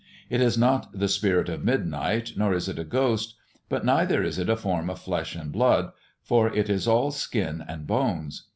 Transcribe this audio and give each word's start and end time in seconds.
It 0.31 0.41
is 0.41 0.57
not 0.57 0.97
the 0.99 1.07
spirit 1.07 1.47
of 1.47 1.63
midnight, 1.63 2.31
nor 2.35 2.55
is 2.55 2.67
it 2.67 2.79
a 2.79 2.83
ghost; 2.83 3.35
but 3.69 3.85
neither 3.85 4.23
is 4.23 4.39
it 4.39 4.49
a 4.49 4.57
form 4.57 4.89
of 4.89 4.97
flesh 4.99 5.35
and 5.35 5.51
blood, 5.51 5.91
for 6.23 6.47
it 6.51 6.71
is 6.71 6.87
all 6.87 7.11
skin 7.11 7.63
and 7.67 7.85
bones. 7.85 8.47